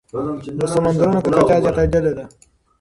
د 0.59 0.61
سمندرونو 0.73 1.19
ککړتیا 1.25 1.57
زیاتېدلې 1.63 2.13
ده. 2.17 2.25